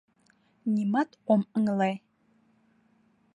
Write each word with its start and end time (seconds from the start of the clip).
Нимат 0.73 1.09
ом 1.33 1.41
ыҥле. 1.57 1.91